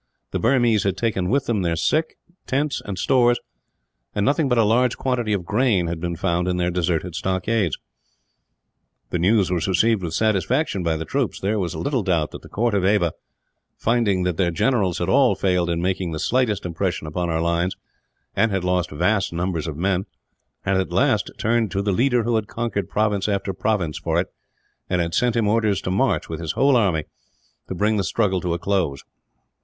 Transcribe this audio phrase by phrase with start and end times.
[0.31, 2.17] The Burmese had taken with them their sick,
[2.47, 3.39] tents, and stores;
[4.15, 7.77] and nothing but a large quantity of grain had been found in their deserted stockades.
[9.11, 11.39] The news was received with satisfaction by the troops.
[11.39, 13.13] There was little doubt that the court of Ava
[13.77, 17.75] finding that their generals had all failed in making the slightest impression upon our lines,
[18.35, 20.05] and had lost vast numbers of men
[20.61, 24.33] had at last turned to the leader who had conquered province after province for it,
[24.89, 27.03] and had sent him orders to march, with his whole army,
[27.67, 29.03] to bring the struggle to a close.